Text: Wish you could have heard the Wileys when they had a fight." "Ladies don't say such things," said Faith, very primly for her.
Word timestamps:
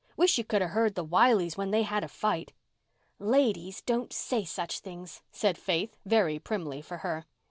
Wish 0.17 0.39
you 0.39 0.43
could 0.43 0.63
have 0.63 0.71
heard 0.71 0.95
the 0.95 1.03
Wileys 1.05 1.57
when 1.57 1.69
they 1.69 1.83
had 1.83 2.03
a 2.03 2.07
fight." 2.07 2.53
"Ladies 3.19 3.81
don't 3.83 4.11
say 4.11 4.43
such 4.43 4.79
things," 4.79 5.21
said 5.31 5.59
Faith, 5.59 5.95
very 6.05 6.39
primly 6.39 6.81
for 6.81 6.97
her. 7.05 7.25